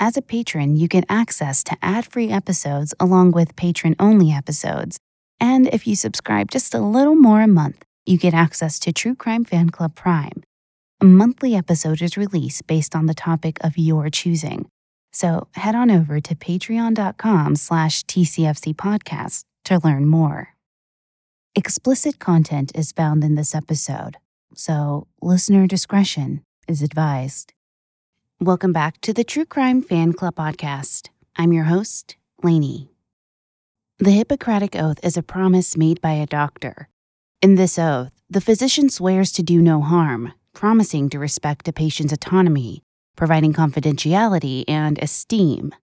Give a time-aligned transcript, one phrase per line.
[0.00, 4.98] as a patron, you get access to ad free episodes along with patron only episodes.
[5.38, 9.14] And if you subscribe just a little more a month, you get access to True
[9.14, 10.42] Crime Fan Club Prime.
[11.02, 14.68] A monthly episode is released based on the topic of your choosing.
[15.12, 20.54] So head on over to patreon.com slash TCFC podcast to learn more.
[21.54, 24.16] Explicit content is found in this episode,
[24.54, 27.52] so listener discretion is advised.
[28.42, 31.10] Welcome back to the True Crime Fan Club podcast.
[31.36, 32.88] I'm your host, Lanie.
[33.98, 36.88] The Hippocratic Oath is a promise made by a doctor.
[37.42, 42.14] In this oath, the physician swears to do no harm, promising to respect a patient's
[42.14, 42.82] autonomy,
[43.14, 45.74] providing confidentiality and esteem.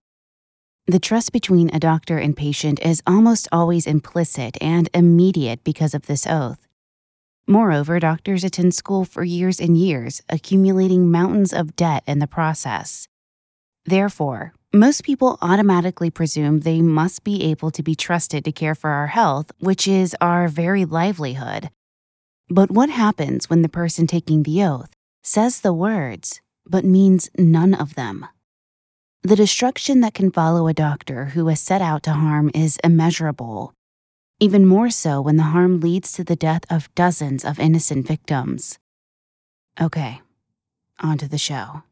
[0.88, 6.06] The trust between a doctor and patient is almost always implicit and immediate because of
[6.06, 6.67] this oath.
[7.50, 13.08] Moreover, doctors attend school for years and years, accumulating mountains of debt in the process.
[13.86, 18.90] Therefore, most people automatically presume they must be able to be trusted to care for
[18.90, 21.70] our health, which is our very livelihood.
[22.50, 24.90] But what happens when the person taking the oath
[25.22, 28.26] says the words, but means none of them?
[29.22, 33.72] The destruction that can follow a doctor who has set out to harm is immeasurable
[34.40, 38.78] even more so when the harm leads to the death of dozens of innocent victims.
[39.80, 40.20] Okay,
[41.00, 41.82] on to the show.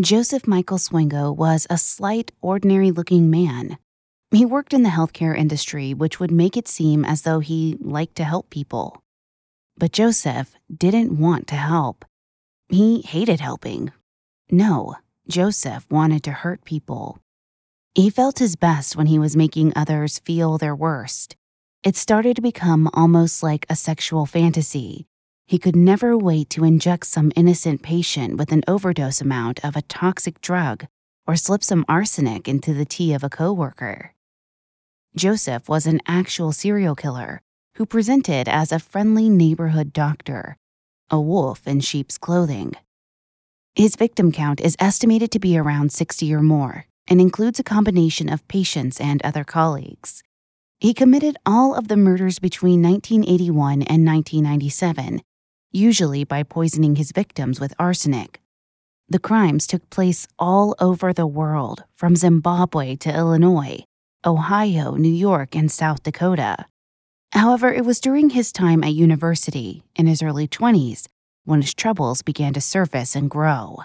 [0.00, 3.78] Joseph Michael Swango was a slight, ordinary looking man.
[4.32, 8.16] He worked in the healthcare industry, which would make it seem as though he liked
[8.16, 9.04] to help people.
[9.82, 12.04] But Joseph didn't want to help.
[12.68, 13.90] He hated helping.
[14.48, 14.94] No,
[15.26, 17.18] Joseph wanted to hurt people.
[17.92, 21.34] He felt his best when he was making others feel their worst.
[21.82, 25.08] It started to become almost like a sexual fantasy.
[25.48, 29.82] He could never wait to inject some innocent patient with an overdose amount of a
[29.82, 30.86] toxic drug
[31.26, 34.14] or slip some arsenic into the tea of a coworker.
[35.16, 37.42] Joseph was an actual serial killer
[37.76, 40.56] who presented as a friendly neighborhood doctor,
[41.10, 42.72] a wolf in sheep's clothing.
[43.74, 48.28] His victim count is estimated to be around 60 or more and includes a combination
[48.28, 50.22] of patients and other colleagues.
[50.78, 55.22] He committed all of the murders between 1981 and 1997,
[55.70, 58.40] usually by poisoning his victims with arsenic.
[59.08, 63.84] The crimes took place all over the world, from Zimbabwe to Illinois,
[64.24, 66.66] Ohio, New York, and South Dakota.
[67.32, 71.06] However, it was during his time at university, in his early 20s,
[71.44, 73.78] when his troubles began to surface and grow.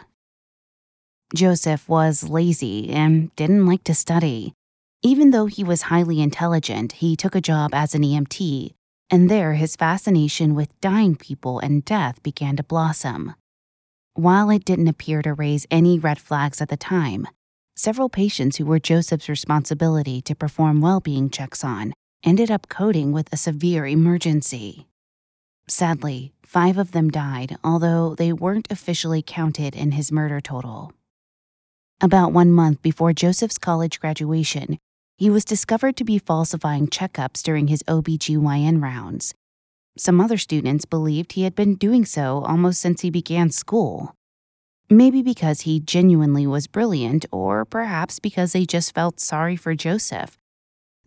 [1.34, 4.54] Joseph was lazy and didn't like to study.
[5.02, 8.74] Even though he was highly intelligent, he took a job as an EMT,
[9.10, 13.34] and there his fascination with dying people and death began to blossom.
[14.14, 17.28] While it didn't appear to raise any red flags at the time,
[17.78, 23.12] several patients who were Joseph's responsibility to perform well being checks on ended up coding
[23.12, 24.88] with a severe emergency.
[25.68, 30.94] Sadly, five of them died, although they weren't officially counted in his murder total.
[32.02, 34.78] About one month before Joseph's college graduation,
[35.18, 39.34] he was discovered to be falsifying checkups during his OBGYN rounds.
[39.98, 44.14] Some other students believed he had been doing so almost since he began school.
[44.90, 50.38] Maybe because he genuinely was brilliant, or perhaps because they just felt sorry for Joseph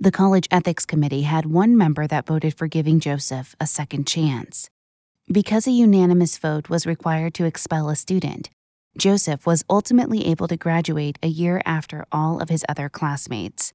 [0.02, 4.70] the college ethics committee had one member that voted for giving Joseph a second chance.
[5.30, 8.48] Because a unanimous vote was required to expel a student,
[8.96, 13.74] Joseph was ultimately able to graduate a year after all of his other classmates.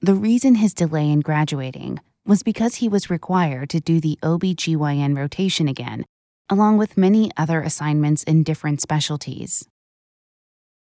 [0.00, 5.14] The reason his delay in graduating was because he was required to do the OB/GYN
[5.14, 6.06] rotation again,
[6.48, 9.68] along with many other assignments in different specialties.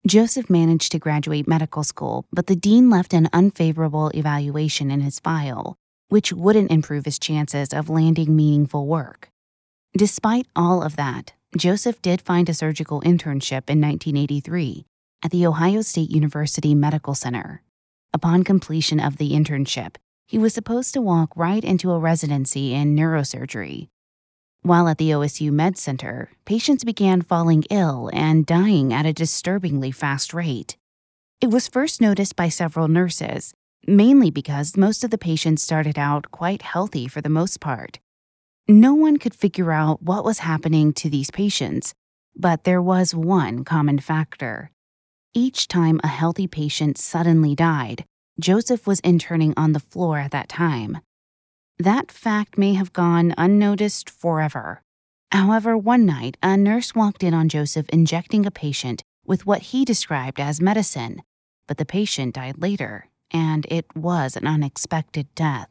[0.05, 5.19] Joseph managed to graduate medical school, but the dean left an unfavorable evaluation in his
[5.19, 5.75] file,
[6.09, 9.29] which wouldn't improve his chances of landing meaningful work.
[9.97, 14.85] Despite all of that, Joseph did find a surgical internship in 1983
[15.23, 17.63] at the Ohio State University Medical Center.
[18.13, 19.95] Upon completion of the internship,
[20.27, 23.89] he was supposed to walk right into a residency in neurosurgery.
[24.67, 29.91] While at the OSU Med Center, patients began falling ill and dying at a disturbingly
[29.91, 30.75] fast rate.
[31.39, 33.53] It was first noticed by several nurses,
[33.87, 37.99] mainly because most of the patients started out quite healthy for the most part.
[38.67, 41.93] No one could figure out what was happening to these patients,
[42.35, 44.71] but there was one common factor.
[45.33, 48.03] Each time a healthy patient suddenly died,
[48.37, 50.97] Joseph was interning on the floor at that time.
[51.79, 54.81] That fact may have gone unnoticed forever.
[55.31, 59.85] However, one night, a nurse walked in on Joseph injecting a patient with what he
[59.85, 61.21] described as medicine,
[61.67, 65.69] but the patient died later, and it was an unexpected death.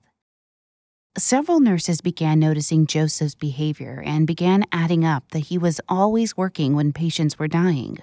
[1.19, 6.77] Several nurses began noticing Joseph's behavior and began adding up that he was always working
[6.77, 7.99] when patients were dying.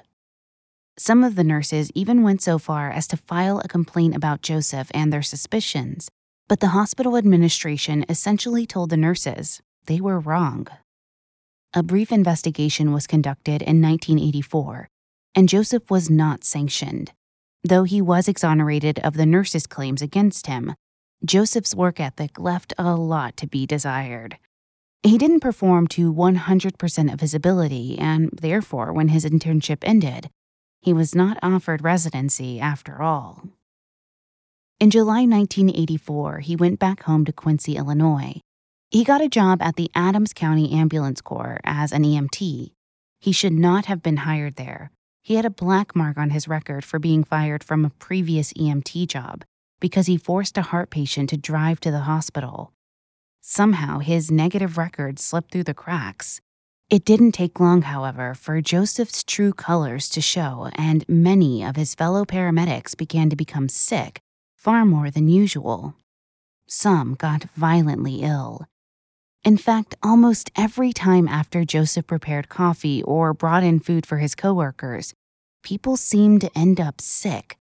[0.97, 4.91] Some of the nurses even went so far as to file a complaint about Joseph
[4.93, 6.09] and their suspicions,
[6.47, 10.67] but the hospital administration essentially told the nurses they were wrong.
[11.73, 14.87] A brief investigation was conducted in 1984,
[15.33, 17.11] and Joseph was not sanctioned.
[17.63, 20.75] Though he was exonerated of the nurses' claims against him,
[21.25, 24.37] Joseph's work ethic left a lot to be desired.
[25.01, 30.29] He didn't perform to 100% of his ability, and therefore, when his internship ended,
[30.81, 33.47] he was not offered residency after all.
[34.83, 38.41] In July 1984, he went back home to Quincy, Illinois.
[38.91, 42.73] He got a job at the Adams County Ambulance Corps as an EMT.
[43.21, 44.91] He should not have been hired there.
[45.21, 49.07] He had a black mark on his record for being fired from a previous EMT
[49.07, 49.45] job,
[49.79, 52.73] because he forced a heart patient to drive to the hospital.
[53.39, 56.41] Somehow, his negative record slipped through the cracks.
[56.89, 61.95] It didn't take long, however, for Joseph's true colors to show, and many of his
[61.95, 64.19] fellow paramedics began to become sick,
[64.63, 65.93] far more than usual.
[66.67, 68.65] Some got violently ill.
[69.43, 74.35] In fact, almost every time after Joseph prepared coffee or brought in food for his
[74.35, 75.13] coworkers,
[75.63, 77.57] people seemed to end up sick,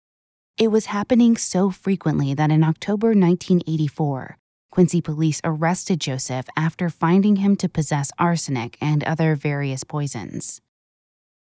[0.59, 4.37] it was happening so frequently that in October 1984,
[4.69, 10.61] Quincy police arrested Joseph after finding him to possess arsenic and other various poisons.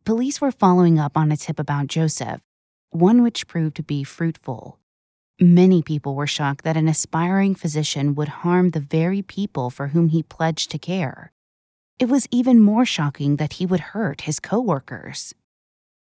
[0.05, 2.41] Police were following up on a tip about Joseph,
[2.91, 4.81] one which proved to be fruitful.
[5.41, 10.11] Many people were shocked that an aspiring physician would harm the very people for whom
[10.11, 11.33] he pledged to care.
[11.99, 15.35] It was even more shocking that he would hurt his coworkers.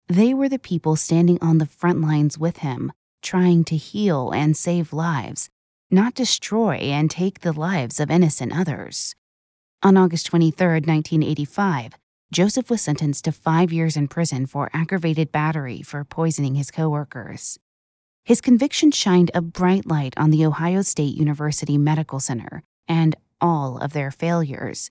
[0.08, 4.56] They were the people standing on the front lines with him, trying to heal and
[4.56, 5.50] save lives,
[5.90, 9.14] not destroy and take the lives of innocent others.
[9.82, 11.92] On August 23, 1985,
[12.32, 17.58] Joseph was sentenced to five years in prison for aggravated battery for poisoning his coworkers.
[18.24, 23.78] His conviction shined a bright light on the Ohio State University Medical Center and all
[23.78, 24.90] of their failures,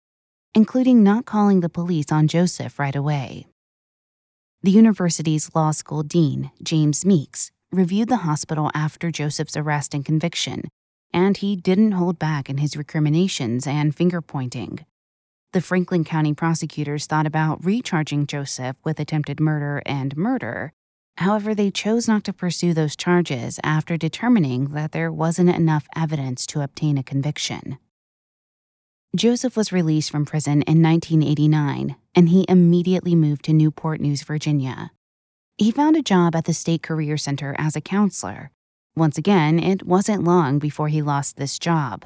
[0.53, 3.45] including not calling the police on Joseph right away.
[4.61, 10.67] The university's law school dean, James Meeks, reviewed the hospital after Joseph's arrest and conviction,
[11.13, 14.85] and he didn't hold back in his recriminations and finger pointing.
[15.53, 20.73] The Franklin County prosecutors thought about recharging Joseph with attempted murder and murder.
[21.19, 26.45] However, they chose not to pursue those charges after determining that there wasn't enough evidence
[26.47, 27.77] to obtain a conviction.
[29.13, 34.91] Joseph was released from prison in 1989, and he immediately moved to Newport News, Virginia.
[35.57, 38.51] He found a job at the State Career Center as a counselor.
[38.95, 42.05] Once again, it wasn't long before he lost this job.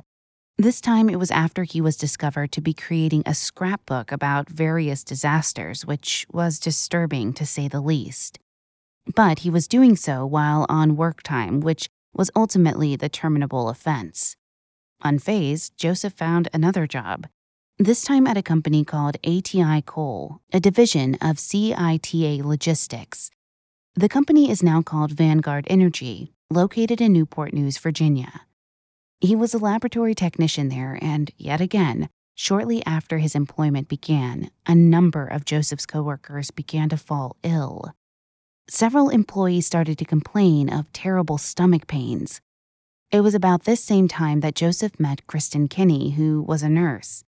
[0.58, 5.04] This time it was after he was discovered to be creating a scrapbook about various
[5.04, 8.40] disasters, which was disturbing to say the least.
[9.16, 14.36] But he was doing so while on work time, which was ultimately the terminable offense.
[15.04, 17.28] Unfazed, Joseph found another job,
[17.80, 23.32] this time at a company called ATI Coal, a division of CITA Logistics.
[23.96, 28.42] The company is now called Vanguard Energy, located in Newport News, Virginia.
[29.20, 34.76] He was a laboratory technician there, and yet again, shortly after his employment began, a
[34.76, 37.94] number of Joseph's coworkers began to fall ill.
[38.70, 42.40] Several employees started to complain of terrible stomach pains,
[43.12, 47.24] It was about this same time that Joseph met Kristen Kinney, who was a nurse.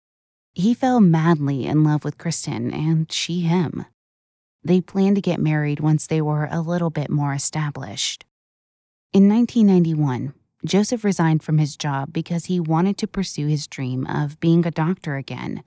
[0.53, 3.85] He fell madly in love with Kristen, and she him.
[4.63, 8.25] They planned to get married once they were a little bit more established.
[9.11, 10.33] In 1991,
[10.65, 14.71] Joseph resigned from his job because he wanted to pursue his dream of being a
[14.71, 15.63] doctor again.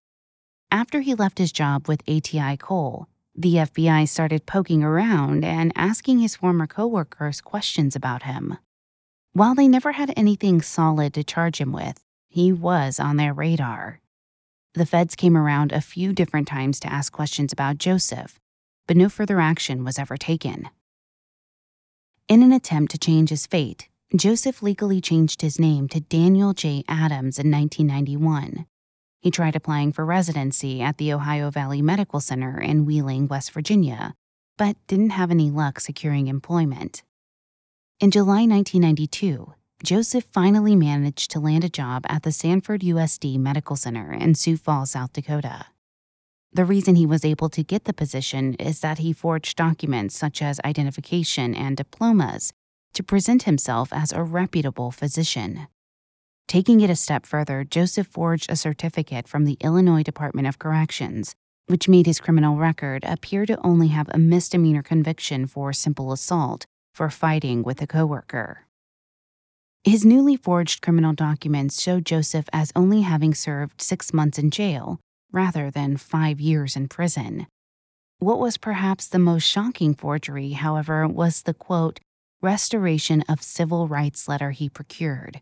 [0.70, 6.20] After he left his job with ATI Coal, the FBI started poking around and asking
[6.20, 8.56] his former coworkers questions about him.
[9.34, 14.00] While they never had anything solid to charge him with, he was on their radar.
[14.72, 18.40] The feds came around a few different times to ask questions about Joseph,
[18.86, 20.70] but no further action was ever taken.
[22.28, 26.84] In an attempt to change his fate, Joseph legally changed his name to Daniel J.
[26.88, 28.66] Adams in 1991.
[29.26, 34.14] He tried applying for residency at the Ohio Valley Medical Center in Wheeling, West Virginia,
[34.56, 37.02] but didn't have any luck securing employment.
[37.99, 39.52] In July 1992,
[39.83, 44.56] Joseph finally managed to land a job at the Sanford USD Medical Center in Sioux
[44.56, 45.66] Falls, South Dakota.
[46.52, 50.40] The reason he was able to get the position is that he forged documents such
[50.40, 52.52] as identification and diplomas
[52.95, 55.66] to present himself as a reputable physician.
[56.48, 61.34] Taking it a step further, Joseph forged a certificate from the Illinois Department of Corrections,
[61.66, 66.64] which made his criminal record appear to only have a misdemeanor conviction for simple assault
[66.94, 68.66] for fighting with a coworker.
[69.82, 75.00] His newly forged criminal documents show Joseph as only having served six months in jail
[75.32, 77.48] rather than five years in prison.
[78.18, 81.98] What was perhaps the most shocking forgery, however, was the quote,
[82.40, 85.40] restoration of civil rights letter he procured.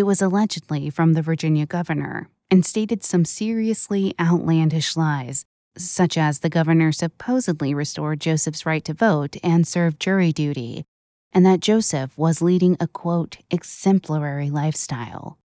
[0.00, 5.44] It was allegedly from the Virginia governor and stated some seriously outlandish lies
[5.76, 10.86] such as the governor supposedly restored Joseph's right to vote and serve jury duty,
[11.34, 15.36] and that Joseph was leading a quote, exemplary lifestyle.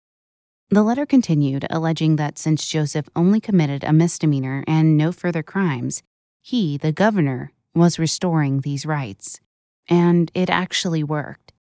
[0.71, 6.01] The letter continued, alleging that since Joseph only committed a misdemeanor and no further crimes,
[6.43, 9.41] he, the governor, was restoring these rights.
[9.89, 11.54] And it actually worked.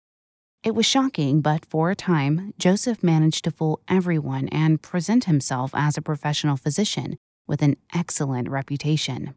[0.64, 5.72] It was shocking, but for a time, Joseph managed to fool everyone and present himself
[5.74, 9.34] as a professional physician with an excellent reputation.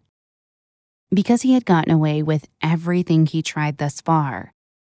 [1.10, 4.52] Because he had gotten away with everything he tried thus far,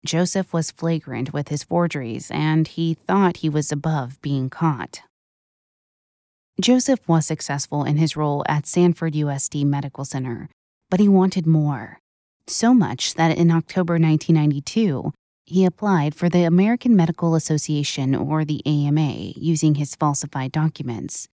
[0.05, 5.03] Joseph was flagrant with his forgeries and he thought he was above being caught.
[6.59, 10.49] Joseph was successful in his role at Sanford USD Medical Center,
[10.89, 11.99] but he wanted more.
[12.47, 15.13] So much that in October 1992,
[15.47, 21.29] he applied for the American Medical Association or the AMA using his falsified documents.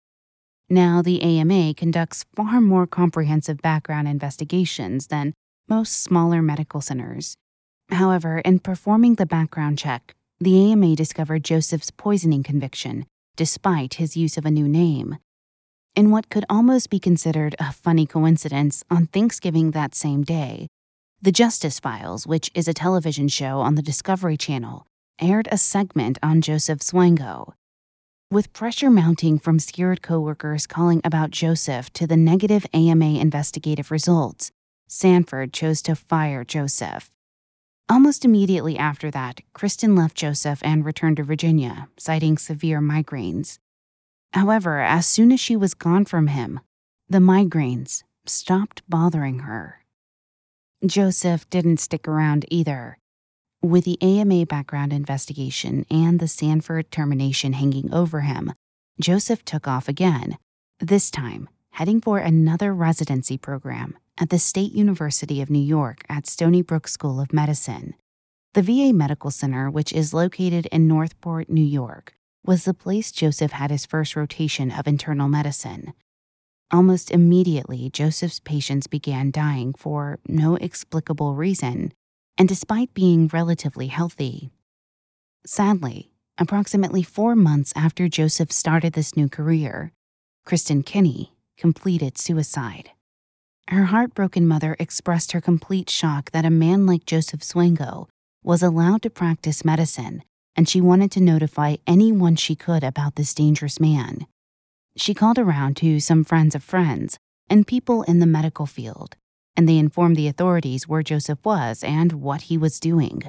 [0.70, 5.34] Now, the AMA conducts far more comprehensive background investigations than
[5.68, 7.36] most smaller medical centers.
[7.90, 14.38] However, in performing the background check, the AMA discovered Joseph's poisoning conviction, despite his use
[14.38, 15.18] of a new name.
[15.96, 20.68] In what could almost be considered a funny coincidence, on Thanksgiving that same day,
[21.24, 24.86] The Justice Files, which is a television show on the Discovery Channel,
[25.22, 27.54] aired a segment on Joseph Swango.
[28.30, 34.52] With pressure mounting from scared coworkers calling about Joseph to the negative AMA investigative results,
[34.90, 37.10] Sanford chose to fire Joseph.
[37.88, 43.60] Almost immediately after that, Kristen left Joseph and returned to Virginia, citing severe migraines.
[44.34, 46.60] However, as soon as she was gone from him,
[47.08, 49.83] the migraines stopped bothering her.
[50.86, 52.98] Joseph didn't stick around either.
[53.62, 58.52] With the AMA background investigation and the Sanford termination hanging over him,
[59.00, 60.38] Joseph took off again,
[60.80, 66.28] this time heading for another residency program at the State University of New York at
[66.28, 67.94] Stony Brook School of Medicine.
[68.54, 72.14] The VA Medical Center, which is located in Northport, New York,
[72.46, 75.94] was the place Joseph had his first rotation of internal medicine.
[76.74, 81.94] Almost immediately, Joseph's patients began dying for no explicable reason
[82.36, 84.50] and despite being relatively healthy.
[85.46, 89.92] Sadly, approximately four months after Joseph started this new career,
[90.46, 92.90] Kristen Kinney completed suicide.
[93.68, 98.08] Her heartbroken mother expressed her complete shock that a man like Joseph Swango
[98.44, 100.24] was allowed to practice medicine,
[100.56, 104.26] and she wanted to notify anyone she could about this dangerous man.
[104.96, 107.18] She called around to some friends of friends
[107.50, 109.16] and people in the medical field
[109.56, 113.24] and they informed the authorities where Joseph was and what he was doing.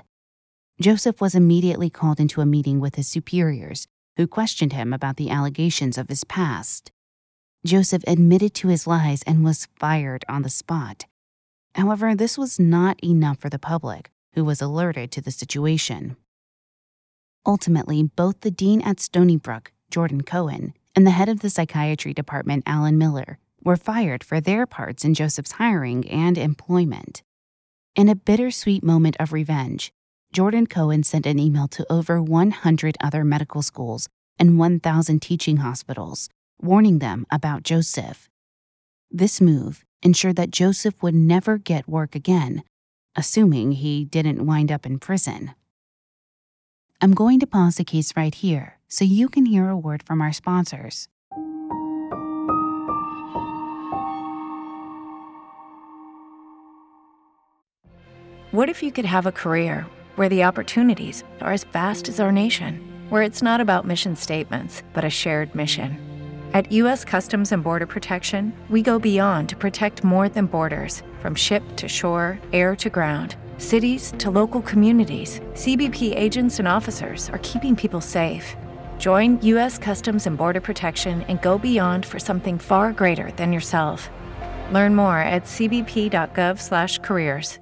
[0.81, 5.31] Joseph was immediately called into a meeting with his superiors, who questioned him about the
[5.31, 6.91] allegations of his past.
[7.65, 11.07] Joseph admitted to his lies and was fired on the spot.
[11.75, 16.17] However, this was not enough for the public, who was alerted to the situation.
[17.47, 22.15] Ultimately, both the dean at Stony Brook, Jordan Cohen, and the head of the psychiatry
[22.15, 27.23] department, Alan Miller, were fired for their parts in Joseph's hiring and employment.
[27.97, 29.93] In a bittersweet moment of revenge,
[30.33, 34.09] Jordan Cohen sent an email to over 100 other medical schools
[34.39, 36.29] and 1,000 teaching hospitals,
[36.61, 38.29] warning them about Joseph.
[39.11, 42.65] This move ensured that Joseph would never get work again,
[43.17, 45.55] assuming he didn't wind up in prison.
[47.01, 50.21] I'm going to pause the case right here so you can hear a word from
[50.21, 51.09] our sponsors.
[58.55, 62.31] What if you could have a career where the opportunities are as vast as our
[62.31, 65.99] nation, where it's not about mission statements, but a shared mission?
[66.53, 67.05] At U.S.
[67.05, 71.89] Customs and Border Protection, we go beyond to protect more than borders from ship to
[71.89, 75.41] shore, air to ground, cities to local communities.
[75.55, 78.55] CBP agents and officers are keeping people safe.
[79.05, 79.77] Join U.S.
[79.77, 84.09] Customs and Border Protection and go beyond for something far greater than yourself.
[84.73, 87.59] Learn more at cbp.gov/careers.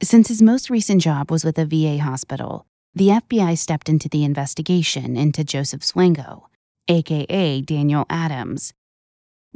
[0.00, 4.22] Since his most recent job was with a VA hospital, the FBI stepped into the
[4.22, 6.42] investigation into Joseph Swango,
[6.86, 8.72] aka Daniel Adams.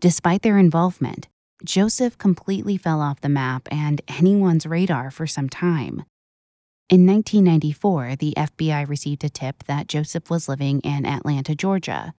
[0.01, 1.29] Despite their involvement,
[1.67, 6.05] Joseph completely fell off the map and anyone's radar for some time.
[6.89, 12.15] In 1994, the FBI received a tip that Joseph was living in Atlanta, Georgia.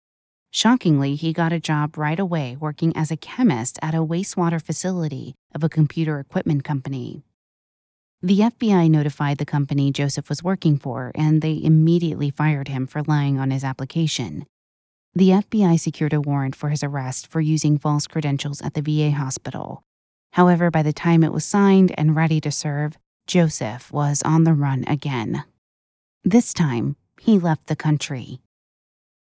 [0.51, 5.33] Shockingly, he got a job right away working as a chemist at a wastewater facility
[5.55, 7.23] of a computer equipment company.
[8.21, 13.01] The FBI notified the company Joseph was working for, and they immediately fired him for
[13.03, 14.45] lying on his application.
[15.15, 19.11] The FBI secured a warrant for his arrest for using false credentials at the VA
[19.11, 19.83] hospital.
[20.33, 24.53] However, by the time it was signed and ready to serve, Joseph was on the
[24.53, 25.43] run again.
[26.23, 28.39] This time, he left the country.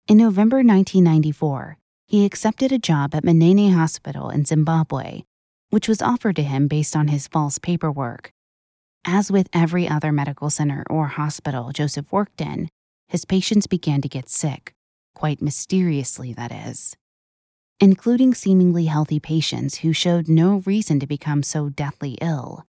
[0.08, 5.24] In November 1994, he accepted a job at Mnene Hospital in Zimbabwe,
[5.70, 8.32] which was offered to him based on his false paperwork.
[9.06, 12.70] As with every other medical center or hospital Joseph worked in,
[13.08, 14.73] his patients began to get sick,
[15.14, 16.96] quite mysteriously, that is.
[17.80, 22.66] Including seemingly healthy patients who showed no reason to become so deathly ill.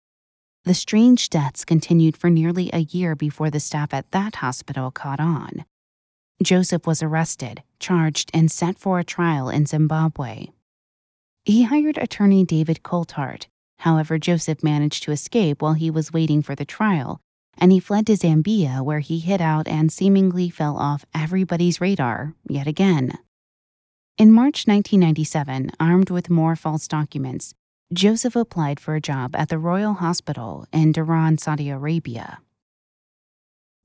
[0.64, 5.20] The strange deaths continued for nearly a year before the staff at that hospital caught
[5.20, 5.64] on.
[6.42, 10.48] Joseph was arrested, charged, and set for a trial in Zimbabwe.
[11.44, 13.46] He hired attorney David Coltart,
[13.84, 17.20] However, Joseph managed to escape while he was waiting for the trial,
[17.58, 22.34] and he fled to Zambia where he hid out and seemingly fell off everybody's radar
[22.48, 23.18] yet again.
[24.16, 27.54] In March 1997, armed with more false documents,
[27.92, 32.38] Joseph applied for a job at the Royal Hospital in Dhahran, Saudi Arabia.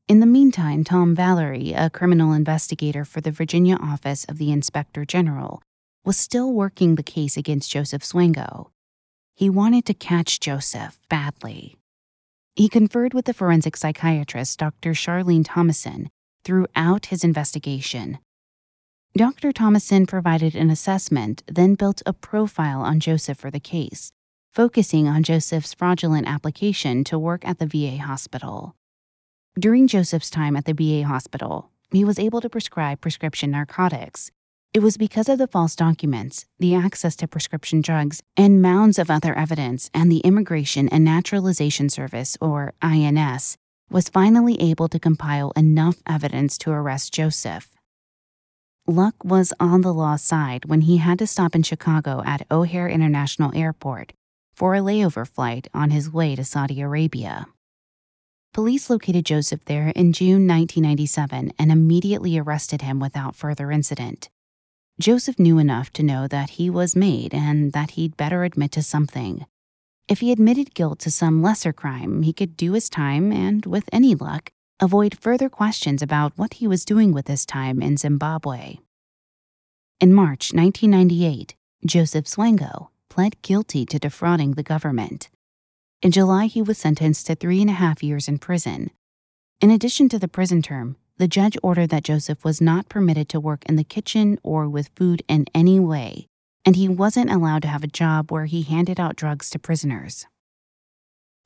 [0.07, 5.03] In the meantime, Tom Valerie, a criminal investigator for the Virginia office of the Inspector
[5.05, 5.61] General,
[6.03, 8.69] was still working the case against Joseph Swango.
[9.35, 11.78] He wanted to catch Joseph badly.
[12.55, 14.91] He conferred with the forensic psychiatrist, Dr.
[14.91, 16.09] Charlene Thomason,
[16.43, 18.19] throughout his investigation.
[19.15, 19.51] Dr.
[19.51, 24.11] Thomason provided an assessment, then built a profile on Joseph for the case,
[24.51, 28.75] focusing on Joseph's fraudulent application to work at the VA hospital.
[29.57, 34.31] During Joseph's time at the VA hospital, he was able to prescribe prescription narcotics,
[34.71, 39.09] it was because of the false documents, the access to prescription drugs, and mounds of
[39.09, 43.57] other evidence, and the Immigration and Naturalization Service, or INS,
[43.89, 47.71] was finally able to compile enough evidence to arrest Joseph.
[48.85, 52.89] Luck was on the law's side when he had to stop in Chicago at O'Hare
[52.89, 54.13] International Airport
[54.53, 57.47] for a layover flight on his way to Saudi Arabia.
[58.53, 64.29] Police located Joseph there in June 1997 and immediately arrested him without further incident.
[64.99, 68.83] Joseph knew enough to know that he was made and that he'd better admit to
[68.83, 69.45] something.
[70.09, 73.87] If he admitted guilt to some lesser crime, he could do his time and, with
[73.93, 78.79] any luck, avoid further questions about what he was doing with his time in Zimbabwe.
[80.01, 85.29] In March 1998, Joseph Swango pled guilty to defrauding the government.
[86.01, 88.91] In July, he was sentenced to three and a half years in prison.
[89.61, 93.41] In addition to the prison term, the judge ordered that Joseph was not permitted to
[93.41, 96.27] work in the kitchen or with food in any way,
[96.63, 100.25] and he wasn't allowed to have a job where he handed out drugs to prisoners.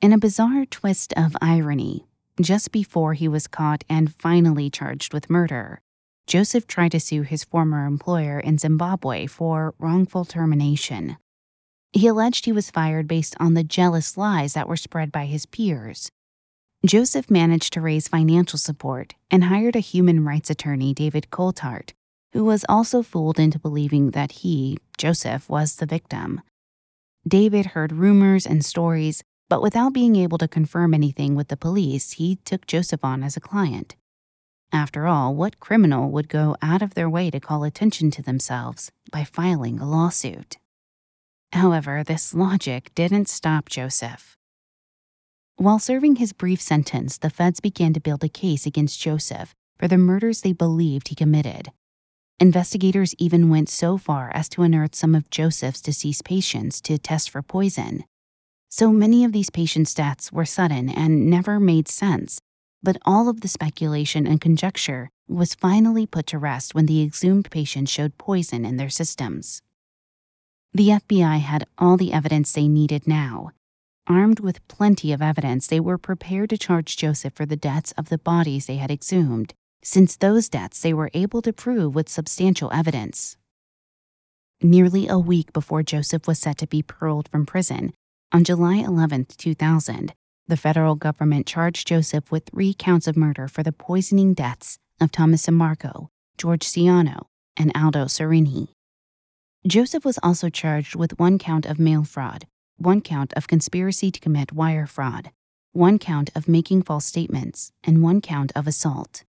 [0.00, 2.06] In a bizarre twist of irony,
[2.40, 5.80] just before he was caught and finally charged with murder,
[6.28, 11.16] Joseph tried to sue his former employer in Zimbabwe for wrongful termination.
[11.92, 15.46] He alleged he was fired based on the jealous lies that were spread by his
[15.46, 16.10] peers.
[16.84, 21.92] Joseph managed to raise financial support and hired a human rights attorney, David Coltart,
[22.32, 26.42] who was also fooled into believing that he, Joseph, was the victim.
[27.26, 32.12] David heard rumors and stories, but without being able to confirm anything with the police,
[32.12, 33.96] he took Joseph on as a client.
[34.70, 38.92] After all, what criminal would go out of their way to call attention to themselves
[39.10, 40.58] by filing a lawsuit?
[41.52, 44.36] However, this logic didn't stop Joseph.
[45.56, 49.86] While serving his brief sentence, the feds began to build a case against Joseph for
[49.86, 51.70] the murders they believed he committed.
[52.40, 57.30] Investigators even went so far as to unearth some of Joseph's deceased patients to test
[57.30, 58.04] for poison.
[58.68, 62.40] So many of these patients' deaths were sudden and never made sense,
[62.82, 67.48] but all of the speculation and conjecture was finally put to rest when the exhumed
[67.52, 69.62] patients showed poison in their systems.
[70.72, 73.52] The FBI had all the evidence they needed now.
[74.06, 78.10] Armed with plenty of evidence, they were prepared to charge Joseph for the deaths of
[78.10, 82.70] the bodies they had exhumed, since those deaths they were able to prove with substantial
[82.70, 83.38] evidence.
[84.60, 87.94] Nearly a week before Joseph was set to be paroled from prison,
[88.30, 90.12] on July 11, 2000,
[90.48, 95.12] the federal government charged Joseph with three counts of murder for the poisoning deaths of
[95.12, 98.68] Thomas Sammarco, George Siano, and Aldo Serini.
[99.66, 104.20] Joseph was also charged with one count of mail fraud, one count of conspiracy to
[104.20, 105.30] commit wire fraud,
[105.72, 109.24] one count of making false statements, and one count of assault.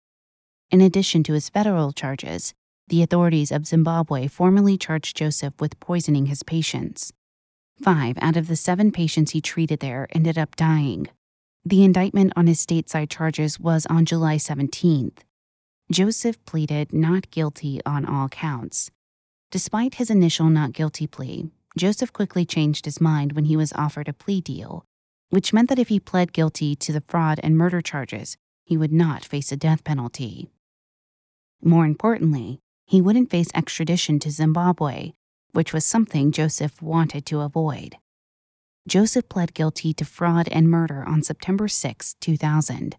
[0.71, 2.55] In addition to his federal charges,
[2.89, 7.13] the authorities of Zimbabwe formally charged Joseph with poisoning his patients.
[7.81, 11.09] Five out of the seven patients he treated there ended up dying.
[11.65, 15.19] The indictment on his stateside charges was on July 17th.
[15.91, 18.91] Joseph pleaded not guilty on all counts.
[19.51, 24.09] Despite his initial not guilty plea, Joseph quickly changed his mind when he was offered
[24.09, 24.85] a plea deal,
[25.31, 28.93] which meant that if he pled guilty to the fraud and murder charges, he would
[28.93, 30.51] not face a death penalty.
[31.63, 35.13] More importantly, he wouldn't face extradition to Zimbabwe,
[35.53, 37.97] which was something Joseph wanted to avoid.
[38.87, 42.97] Joseph pled guilty to fraud and murder on September 6, 2000.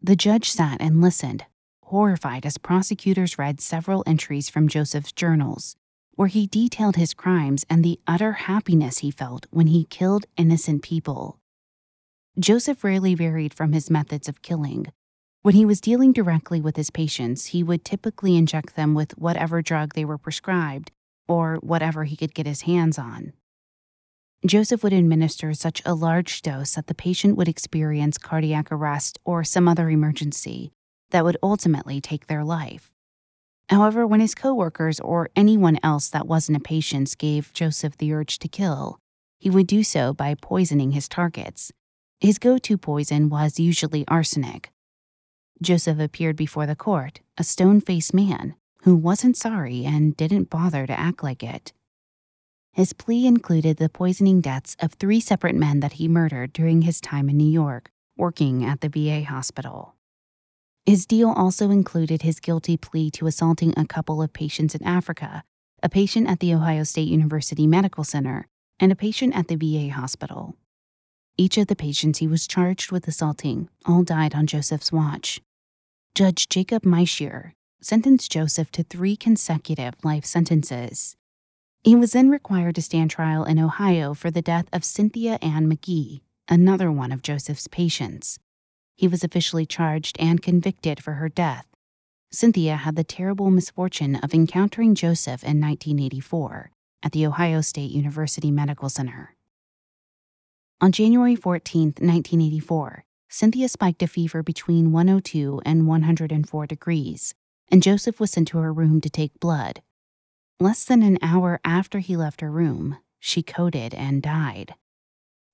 [0.00, 1.44] The judge sat and listened,
[1.84, 5.76] horrified as prosecutors read several entries from Joseph's journals,
[6.20, 10.82] where he detailed his crimes and the utter happiness he felt when he killed innocent
[10.82, 11.38] people.
[12.38, 14.84] Joseph rarely varied from his methods of killing.
[15.40, 19.62] When he was dealing directly with his patients, he would typically inject them with whatever
[19.62, 20.90] drug they were prescribed
[21.26, 23.32] or whatever he could get his hands on.
[24.44, 29.42] Joseph would administer such a large dose that the patient would experience cardiac arrest or
[29.42, 30.70] some other emergency,
[31.12, 32.92] that would ultimately take their life.
[33.70, 38.40] However, when his coworkers or anyone else that wasn't a patient gave Joseph the urge
[38.40, 38.98] to kill,
[39.38, 41.70] he would do so by poisoning his targets.
[42.18, 44.72] His go to poison was usually arsenic.
[45.62, 50.84] Joseph appeared before the court, a stone faced man who wasn't sorry and didn't bother
[50.84, 51.72] to act like it.
[52.72, 57.00] His plea included the poisoning deaths of three separate men that he murdered during his
[57.00, 59.94] time in New York, working at the VA hospital.
[60.86, 65.44] His deal also included his guilty plea to assaulting a couple of patients in Africa,
[65.82, 68.46] a patient at the Ohio State University Medical Center,
[68.78, 70.56] and a patient at the VA hospital.
[71.36, 75.40] Each of the patients he was charged with assaulting all died on Joseph's watch.
[76.14, 81.16] Judge Jacob Mishler sentenced Joseph to three consecutive life sentences.
[81.82, 85.70] He was then required to stand trial in Ohio for the death of Cynthia Ann
[85.70, 88.38] McGee, another one of Joseph's patients
[89.00, 91.66] he was officially charged and convicted for her death.
[92.30, 96.70] Cynthia had the terrible misfortune of encountering Joseph in 1984
[97.02, 99.34] at the Ohio State University Medical Center.
[100.82, 107.34] On January 14, 1984, Cynthia spiked a fever between 102 and 104 degrees,
[107.72, 109.80] and Joseph was sent to her room to take blood.
[110.60, 114.74] Less than an hour after he left her room, she coded and died.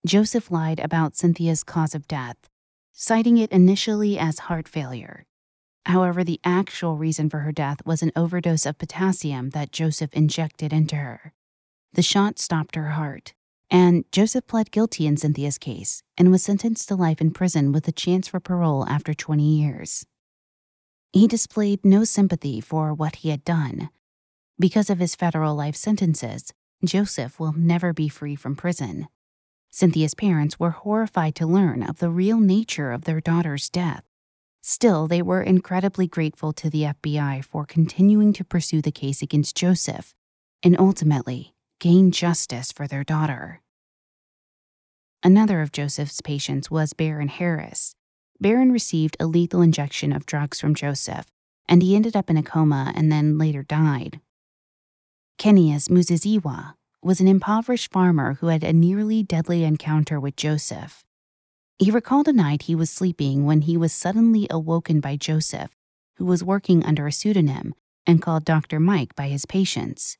[0.05, 2.49] Joseph lied about Cynthia's cause of death
[2.99, 5.27] citing it initially as heart failure.
[5.85, 10.73] However, the actual reason for her death was an overdose of potassium that Joseph injected
[10.73, 11.35] into her.
[11.93, 13.35] The shot stopped her heart,
[13.69, 17.87] and Joseph pled guilty in Cynthia's case and was sentenced to life in prison with
[17.87, 20.07] a chance for parole after 20 years.
[21.13, 23.91] He displayed no sympathy for what he had done.
[24.59, 26.51] Because of his federal life sentences,
[26.83, 29.09] Joseph will never be free from prison.
[29.71, 34.05] Cynthia's parents were horrified to learn of the real nature of their daughter's death.
[34.63, 39.57] Still, they were incredibly grateful to the FBI for continuing to pursue the case against
[39.57, 40.15] Joseph,
[40.63, 43.61] and ultimately, gain justice for their daughter.
[45.23, 47.95] Another of Joseph's patients was Baron Harris.
[48.41, 51.27] Baron received a lethal injection of drugs from Joseph,
[51.69, 54.21] and he ended up in a coma and then later died.
[55.39, 61.05] Kenias Muziziwa was an impoverished farmer who had a nearly deadly encounter with Joseph.
[61.79, 65.71] He recalled a night he was sleeping when he was suddenly awoken by Joseph,
[66.17, 67.75] who was working under a pseudonym
[68.07, 68.81] and called Dr.
[68.81, 70.17] Mike by his patients.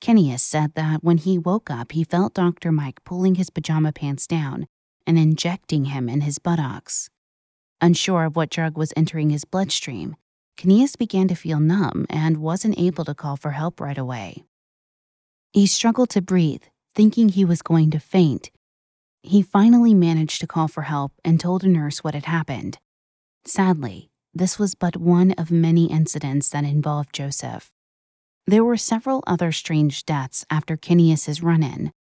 [0.00, 2.72] Kenias said that when he woke up, he felt Dr.
[2.72, 4.66] Mike pulling his pajama pants down
[5.06, 7.08] and injecting him in his buttocks.
[7.80, 10.16] Unsure of what drug was entering his bloodstream,
[10.56, 14.44] Kenias began to feel numb and wasn't able to call for help right away.
[15.54, 16.64] He struggled to breathe,
[16.96, 18.50] thinking he was going to faint.
[19.22, 22.78] He finally managed to call for help and told a nurse what had happened.
[23.44, 27.70] Sadly, this was but one of many incidents that involved Joseph.
[28.48, 31.92] There were several other strange deaths after Kenias's run-in.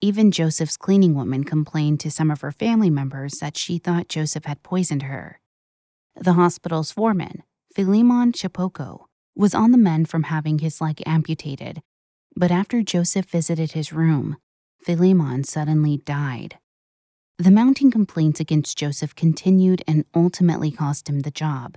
[0.00, 4.44] Even Joseph's cleaning woman complained to some of her family members that she thought Joseph
[4.44, 5.40] had poisoned her.
[6.14, 7.42] The hospital's foreman,
[7.74, 11.82] Philemon Chapoko, was on the mend from having his leg amputated,
[12.36, 14.36] but after Joseph visited his room,
[14.82, 16.58] Philemon suddenly died.
[17.38, 21.76] The mounting complaints against Joseph continued and ultimately cost him the job.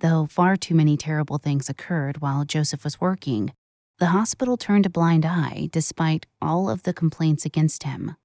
[0.00, 3.52] Though far too many terrible things occurred while Joseph was working,
[3.98, 8.16] the hospital turned a blind eye despite all of the complaints against him.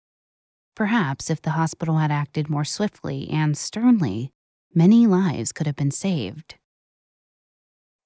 [0.76, 4.32] Perhaps if the hospital had acted more swiftly and sternly,
[4.74, 6.56] many lives could have been saved.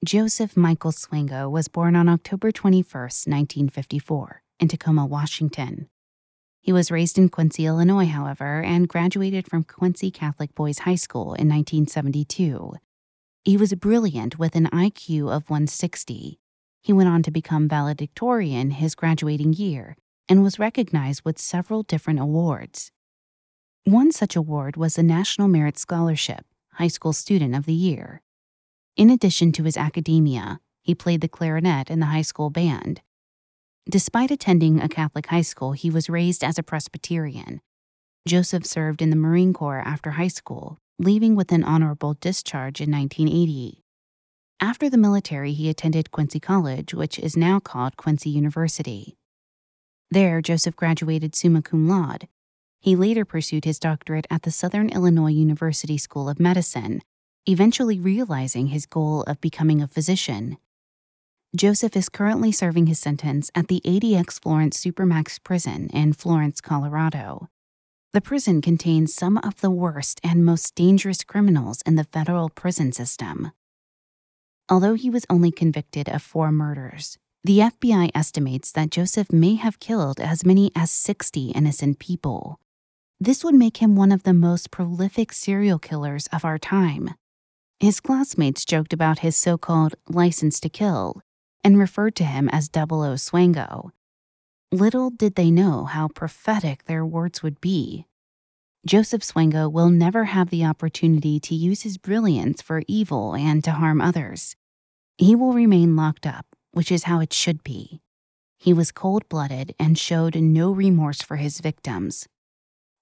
[0.03, 5.87] Joseph Michael Swango was born on October 21, 1954, in Tacoma, Washington.
[6.59, 11.35] He was raised in Quincy, Illinois, however, and graduated from Quincy Catholic Boys High School
[11.35, 12.73] in 1972.
[13.45, 16.37] He was brilliant with an IQ of 160.
[16.81, 19.95] He went on to become valedictorian his graduating year
[20.27, 22.91] and was recognized with several different awards.
[23.85, 28.22] One such award was the National Merit Scholarship, High School Student of the Year.
[28.95, 33.01] In addition to his academia, he played the clarinet in the high school band.
[33.89, 37.61] Despite attending a Catholic high school, he was raised as a Presbyterian.
[38.27, 42.91] Joseph served in the Marine Corps after high school, leaving with an honorable discharge in
[42.91, 43.83] 1980.
[44.61, 49.17] After the military, he attended Quincy College, which is now called Quincy University.
[50.11, 52.27] There, Joseph graduated summa cum laude.
[52.79, 57.01] He later pursued his doctorate at the Southern Illinois University School of Medicine,
[57.47, 60.57] eventually realizing his goal of becoming a physician.
[61.55, 67.49] Joseph is currently serving his sentence at the ADX Florence Supermax prison in Florence, Colorado.
[68.13, 72.91] The prison contains some of the worst and most dangerous criminals in the federal prison
[72.91, 73.51] system.
[74.69, 79.79] Although he was only convicted of four murders, the FBI estimates that Joseph may have
[79.79, 82.59] killed as many as 60 innocent people.
[83.19, 87.15] This would make him one of the most prolific serial killers of our time.
[87.83, 91.21] His classmates joked about his so called license to kill
[91.65, 93.91] and referred to him as Double O Swango.
[94.71, 98.05] Little did they know how prophetic their words would be.
[98.85, 103.71] Joseph Swango will never have the opportunity to use his brilliance for evil and to
[103.71, 104.55] harm others.
[105.17, 107.99] He will remain locked up, which is how it should be.
[108.57, 112.29] He was cold blooded and showed no remorse for his victims.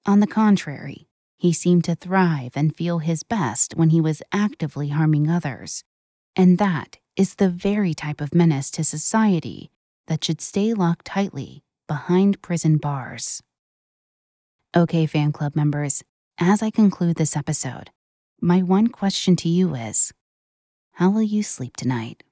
[0.08, 1.08] On the contrary,
[1.42, 5.84] he seemed to thrive and feel his best when he was actively harming others.
[6.36, 9.72] And that is the very type of menace to society
[10.06, 13.42] that should stay locked tightly behind prison bars.
[14.78, 16.04] Okay, fan club members,
[16.40, 17.90] as I conclude this episode,
[18.40, 20.14] my one question to you is
[20.94, 22.24] How will you sleep tonight?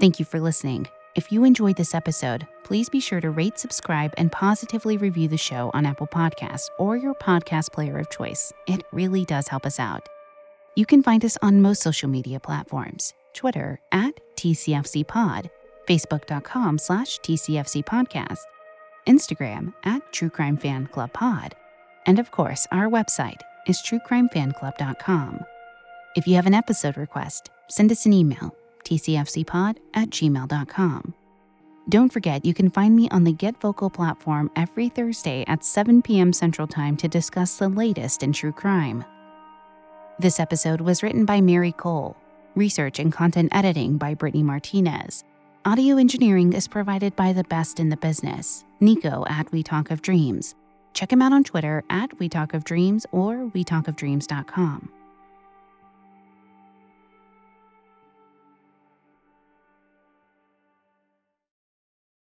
[0.00, 0.88] Thank you for listening.
[1.14, 5.36] If you enjoyed this episode, please be sure to rate, subscribe, and positively review the
[5.36, 8.52] show on Apple Podcasts or your podcast player of choice.
[8.66, 10.08] It really does help us out.
[10.74, 15.50] You can find us on most social media platforms Twitter at TCFCPod,
[15.88, 18.42] Facebook.com slash TCFC Podcast,
[19.06, 21.54] Instagram at True Crime Fan Club Pod,
[22.06, 25.44] and of course, our website is truecrimefanclub.com.
[26.16, 31.14] If you have an episode request, send us an email tcfcpod at gmail.com.
[31.88, 36.00] Don't forget, you can find me on the Get Vocal platform every Thursday at 7
[36.00, 36.32] p.m.
[36.32, 39.04] Central Time to discuss the latest in true crime.
[40.18, 42.16] This episode was written by Mary Cole,
[42.54, 45.24] research and content editing by Brittany Martinez.
[45.66, 50.02] Audio engineering is provided by the best in the business, Nico at We Talk of
[50.02, 50.54] Dreams.
[50.94, 54.88] Check him out on Twitter at We Talk of Dreams or WeTalkOfDreams.com.